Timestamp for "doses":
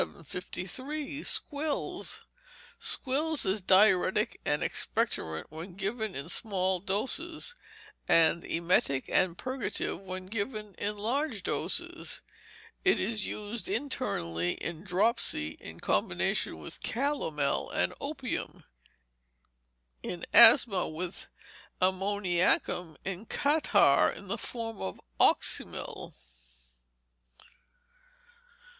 6.79-7.53, 11.43-12.21